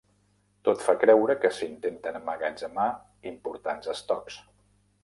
[0.69, 2.89] Tot fa creure que s'intenten emmagatzemar
[3.35, 4.43] importants estocs.